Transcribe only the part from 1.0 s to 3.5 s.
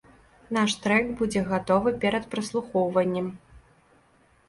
будзе гатовы перад праслухоўваннем.